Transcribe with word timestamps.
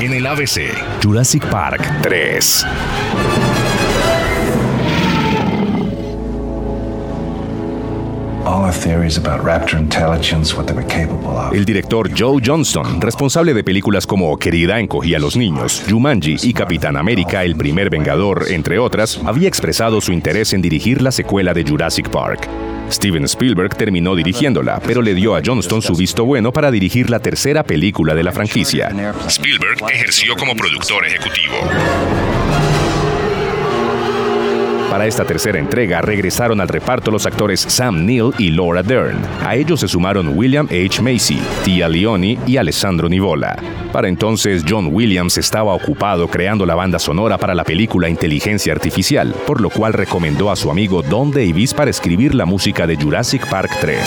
En 0.00 0.12
el 0.12 0.26
ABC, 0.26 0.74
Jurassic 1.00 1.46
Park 1.46 1.80
3. 2.02 2.66
El 11.52 11.64
director 11.64 12.10
Joe 12.18 12.42
Johnston, 12.44 13.00
responsable 13.00 13.54
de 13.54 13.62
películas 13.62 14.08
como 14.08 14.36
Querida 14.38 14.80
encogía 14.80 15.18
a 15.18 15.20
los 15.20 15.36
niños, 15.36 15.84
Jumanji 15.88 16.36
y 16.42 16.52
Capitán 16.52 16.96
América, 16.96 17.44
el 17.44 17.54
primer 17.54 17.90
Vengador, 17.90 18.46
entre 18.48 18.80
otras, 18.80 19.20
había 19.24 19.46
expresado 19.46 20.00
su 20.00 20.10
interés 20.10 20.52
en 20.52 20.62
dirigir 20.62 21.00
la 21.00 21.12
secuela 21.12 21.54
de 21.54 21.62
Jurassic 21.62 22.08
Park. 22.08 22.48
Steven 22.94 23.24
Spielberg 23.24 23.76
terminó 23.76 24.14
dirigiéndola, 24.14 24.80
pero 24.86 25.02
le 25.02 25.14
dio 25.14 25.34
a 25.34 25.42
Johnston 25.44 25.82
su 25.82 25.96
visto 25.96 26.24
bueno 26.24 26.52
para 26.52 26.70
dirigir 26.70 27.10
la 27.10 27.18
tercera 27.18 27.64
película 27.64 28.14
de 28.14 28.22
la 28.22 28.30
franquicia. 28.30 28.88
Spielberg 29.28 29.78
ejerció 29.92 30.36
como 30.36 30.54
productor 30.54 31.04
ejecutivo. 31.04 31.54
Para 34.94 35.08
esta 35.08 35.24
tercera 35.24 35.58
entrega 35.58 36.00
regresaron 36.02 36.60
al 36.60 36.68
reparto 36.68 37.10
los 37.10 37.26
actores 37.26 37.58
Sam 37.58 38.06
Neill 38.06 38.30
y 38.38 38.52
Laura 38.52 38.80
Dern. 38.80 39.18
A 39.44 39.56
ellos 39.56 39.80
se 39.80 39.88
sumaron 39.88 40.38
William 40.38 40.68
H. 40.70 41.02
Macy, 41.02 41.42
Tia 41.64 41.88
Leoni 41.88 42.38
y 42.46 42.58
Alessandro 42.58 43.08
Nivola. 43.08 43.56
Para 43.92 44.06
entonces 44.06 44.64
John 44.64 44.90
Williams 44.92 45.36
estaba 45.36 45.74
ocupado 45.74 46.28
creando 46.28 46.64
la 46.64 46.76
banda 46.76 47.00
sonora 47.00 47.38
para 47.38 47.56
la 47.56 47.64
película 47.64 48.08
Inteligencia 48.08 48.72
Artificial, 48.72 49.34
por 49.48 49.60
lo 49.60 49.68
cual 49.68 49.94
recomendó 49.94 50.48
a 50.48 50.54
su 50.54 50.70
amigo 50.70 51.02
Don 51.02 51.32
Davis 51.32 51.74
para 51.74 51.90
escribir 51.90 52.32
la 52.32 52.46
música 52.46 52.86
de 52.86 52.94
Jurassic 52.94 53.48
Park 53.48 53.72
3. 53.80 53.98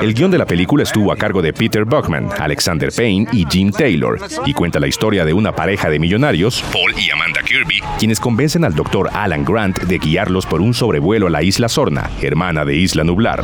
El 0.00 0.14
guion 0.14 0.30
de 0.30 0.38
la 0.38 0.46
película 0.46 0.82
estuvo 0.82 1.12
a 1.12 1.16
cargo 1.16 1.42
de 1.42 1.52
Peter 1.52 1.84
Buckman, 1.84 2.28
Alexander 2.38 2.90
Payne 2.94 3.26
y 3.32 3.44
Jim 3.50 3.70
Taylor, 3.70 4.18
y 4.46 4.52
cuenta 4.52 4.80
la 4.80 4.86
historia 4.86 5.24
de 5.24 5.32
una 5.32 5.54
pareja 5.54 5.88
de 5.88 5.98
millonarios, 5.98 6.64
Paul 6.72 6.94
y 6.98 7.10
Amanda 7.10 7.40
Kirby, 7.42 7.80
quienes 7.98 8.20
convencen 8.20 8.64
al 8.64 8.74
doctor 8.74 9.10
Alan 9.12 9.44
Grant 9.44 9.80
de 9.80 9.98
guiarlos 9.98 10.46
por 10.46 10.60
un 10.60 10.74
sobrevuelo 10.74 11.26
a 11.26 11.30
la 11.30 11.42
isla 11.42 11.68
Sorna, 11.68 12.10
hermana 12.20 12.64
de 12.64 12.76
Isla 12.76 13.04
Nublar. 13.04 13.42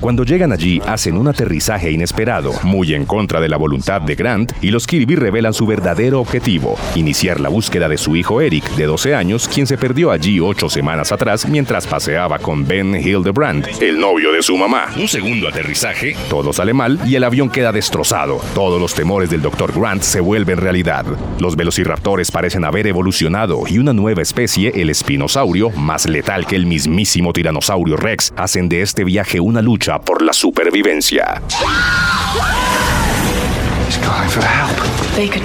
Cuando 0.00 0.24
llegan 0.24 0.52
allí, 0.52 0.80
hacen 0.86 1.16
un 1.16 1.26
aterrizaje 1.26 1.90
inesperado, 1.90 2.52
muy 2.62 2.94
en 2.94 3.04
contra 3.04 3.40
de 3.40 3.48
la 3.48 3.56
voluntad 3.56 4.00
de 4.00 4.14
Grant, 4.14 4.52
y 4.62 4.70
los 4.70 4.86
Kirby 4.86 5.16
revelan 5.16 5.52
su 5.52 5.66
verdadero 5.66 6.20
objetivo, 6.20 6.76
iniciar 6.94 7.40
la 7.40 7.48
búsqueda 7.48 7.88
de 7.88 7.98
su 7.98 8.14
hijo 8.14 8.40
Eric, 8.40 8.64
de 8.76 8.86
12 8.86 9.14
años, 9.14 9.48
quien 9.48 9.66
se 9.66 9.76
perdió 9.76 10.12
allí 10.12 10.38
ocho 10.38 10.68
semanas 10.68 11.10
atrás 11.10 11.48
mientras 11.48 11.86
paseaba 11.86 12.38
con 12.38 12.66
Ben 12.66 12.94
Hildebrand, 12.94 13.66
el 13.80 13.98
novio 13.98 14.32
de 14.32 14.42
su 14.42 14.56
mamá. 14.56 14.86
Un 14.96 15.08
segundo 15.08 15.48
aterrizaje, 15.48 16.14
todo 16.28 16.52
sale 16.52 16.72
mal 16.72 17.00
y 17.04 17.16
el 17.16 17.24
avión 17.24 17.50
queda 17.50 17.72
destrozado. 17.72 18.40
Todos 18.54 18.80
los 18.80 18.94
temores 18.94 19.30
del 19.30 19.42
Dr. 19.42 19.72
Grant 19.72 20.02
se 20.02 20.20
vuelven 20.20 20.58
realidad. 20.58 21.04
Los 21.40 21.56
velociraptores 21.56 22.30
parecen 22.30 22.64
haber 22.64 22.86
evolucionado 22.86 23.64
y 23.66 23.78
una 23.78 23.92
nueva 23.92 24.22
especie, 24.22 24.72
el 24.76 24.90
espinosaurio, 24.90 25.70
más 25.70 26.08
letal 26.08 26.46
que 26.46 26.56
el 26.56 26.66
mismísimo 26.66 27.32
tiranosaurio 27.32 27.96
Rex, 27.96 28.32
hacen 28.36 28.68
de 28.68 28.82
este 28.82 29.02
viaje 29.04 29.39
una 29.40 29.62
lucha 29.62 29.98
por 29.98 30.22
la 30.22 30.32
supervivencia. 30.32 31.40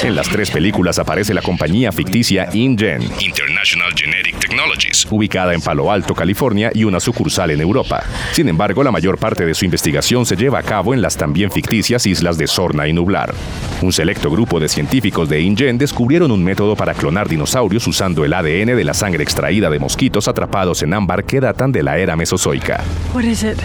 En 0.03 0.15
las 0.15 0.29
tres 0.29 0.51
películas 0.51 0.99
aparece 0.99 1.33
la 1.33 1.41
compañía 1.41 1.91
ficticia 1.91 2.47
InGen, 2.53 3.01
International 3.19 3.91
Genetic 3.95 4.39
Technologies, 4.39 5.07
ubicada 5.09 5.53
en 5.53 5.61
Palo 5.61 5.91
Alto, 5.91 6.13
California 6.13 6.71
y 6.73 6.83
una 6.83 6.99
sucursal 6.99 7.51
en 7.51 7.61
Europa. 7.61 8.03
Sin 8.31 8.47
embargo, 8.47 8.83
la 8.83 8.91
mayor 8.91 9.17
parte 9.17 9.45
de 9.45 9.53
su 9.53 9.65
investigación 9.65 10.25
se 10.25 10.35
lleva 10.35 10.59
a 10.59 10.63
cabo 10.63 10.93
en 10.93 11.01
las 11.01 11.17
también 11.17 11.51
ficticias 11.51 12.05
islas 12.05 12.37
de 12.37 12.47
Sorna 12.47 12.87
y 12.87 12.93
Nublar. 12.93 13.33
Un 13.81 13.91
selecto 13.91 14.29
grupo 14.29 14.59
de 14.59 14.69
científicos 14.69 15.27
de 15.27 15.41
InGen 15.41 15.77
descubrieron 15.77 16.31
un 16.31 16.43
método 16.43 16.75
para 16.75 16.93
clonar 16.93 17.27
dinosaurios 17.27 17.87
usando 17.87 18.23
el 18.23 18.33
ADN 18.33 18.77
de 18.77 18.83
la 18.83 18.93
sangre 18.93 19.23
extraída 19.23 19.69
de 19.69 19.79
mosquitos 19.79 20.27
atrapados 20.27 20.83
en 20.83 20.93
ámbar 20.93 21.25
que 21.25 21.39
datan 21.39 21.71
de 21.71 21.83
la 21.83 21.97
era 21.97 22.15
mesozoica. 22.15 22.83
What 23.13 23.23
is 23.23 23.43
it? 23.43 23.57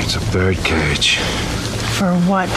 It's 0.00 0.16
a 0.16 0.20
bird 0.36 0.56
cage. 0.64 1.18
For 1.98 2.12
what? 2.26 2.48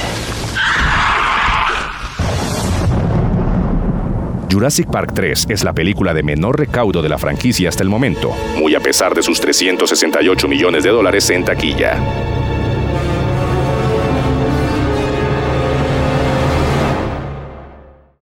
Jurassic 4.50 4.88
Park 4.90 5.14
3 5.14 5.48
es 5.50 5.64
la 5.64 5.74
película 5.74 6.14
de 6.14 6.24
menor 6.24 6.58
recaudo 6.58 7.02
de 7.02 7.10
la 7.10 7.18
franquicia 7.18 7.70
hasta 7.70 7.84
el 7.84 7.90
momento, 7.90 8.32
muy 8.56 8.76
a 8.76 8.80
pesar 8.80 9.14
de 9.14 9.24
sus 9.24 9.40
368 9.42 10.48
millones 10.48 10.84
de 10.84 10.90
dólares 10.92 11.30
en 11.32 11.44
taquilla. 11.44 11.98